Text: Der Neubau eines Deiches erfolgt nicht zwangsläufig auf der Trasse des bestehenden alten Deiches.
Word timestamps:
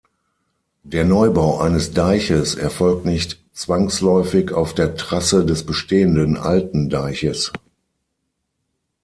Der 0.81 1.05
Neubau 1.05 1.59
eines 1.59 1.91
Deiches 1.93 2.55
erfolgt 2.55 3.05
nicht 3.05 3.37
zwangsläufig 3.53 4.51
auf 4.51 4.73
der 4.73 4.95
Trasse 4.95 5.45
des 5.45 5.63
bestehenden 5.63 6.37
alten 6.37 6.89
Deiches. 6.89 7.51